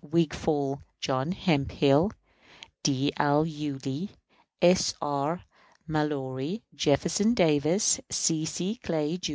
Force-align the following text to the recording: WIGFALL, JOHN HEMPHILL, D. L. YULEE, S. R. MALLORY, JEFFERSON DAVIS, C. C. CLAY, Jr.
WIGFALL, 0.00 0.80
JOHN 1.00 1.32
HEMPHILL, 1.32 2.12
D. 2.82 3.12
L. 3.18 3.44
YULEE, 3.44 4.08
S. 4.62 4.94
R. 5.02 5.42
MALLORY, 5.86 6.62
JEFFERSON 6.74 7.34
DAVIS, 7.34 8.00
C. 8.08 8.46
C. 8.46 8.76
CLAY, 8.76 9.18
Jr. 9.18 9.30